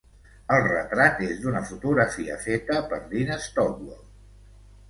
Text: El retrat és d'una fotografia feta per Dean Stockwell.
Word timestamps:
El 0.53 0.63
retrat 0.67 1.19
és 1.25 1.43
d'una 1.43 1.61
fotografia 1.73 2.39
feta 2.47 2.81
per 2.95 2.99
Dean 3.13 3.39
Stockwell. 3.47 4.05